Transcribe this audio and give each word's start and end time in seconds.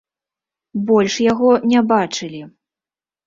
Больш 0.91 1.17
яго 1.31 1.49
не 1.73 1.83
бачылі. 1.91 2.41